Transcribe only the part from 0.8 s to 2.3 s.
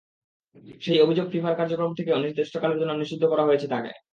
সেই অভিযোগে ফিফার কার্যক্রম থেকে